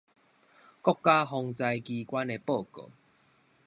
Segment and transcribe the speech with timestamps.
[0.81, 2.89] 國家防災機關的報告